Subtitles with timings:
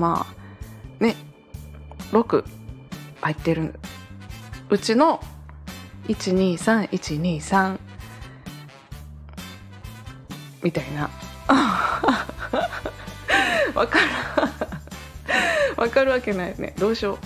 [0.00, 0.34] まあ
[1.04, 1.14] ね
[2.12, 2.44] 6
[3.20, 3.78] 入ってる。
[4.70, 5.20] うちの
[6.08, 7.78] 123123
[10.62, 11.10] みたいな。
[13.74, 14.50] わからん。
[15.76, 16.74] わかるわけないね。
[16.78, 17.18] どうしよう。